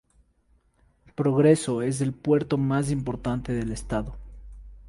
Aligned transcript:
Progreso 1.13 1.83
es 1.83 2.01
el 2.01 2.11
puerto 2.11 2.57
más 2.57 2.89
importante 2.89 3.53
del 3.53 3.71
estado. 3.71 4.15